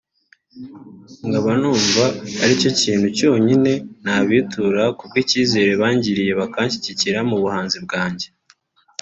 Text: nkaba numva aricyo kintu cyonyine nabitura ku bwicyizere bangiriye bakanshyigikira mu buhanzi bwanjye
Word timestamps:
nkaba 1.27 1.51
numva 1.61 2.03
aricyo 2.43 2.71
kintu 2.81 3.07
cyonyine 3.17 3.71
nabitura 4.03 4.83
ku 4.97 5.03
bwicyizere 5.09 5.71
bangiriye 5.81 6.31
bakanshyigikira 6.39 7.19
mu 7.29 7.37
buhanzi 7.43 7.77
bwanjye 7.85 8.27